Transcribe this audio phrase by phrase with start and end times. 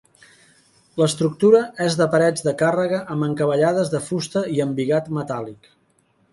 [1.01, 5.73] L'estructura és de parets de càrrega amb encavallades de fusta i embigat metàl·lic.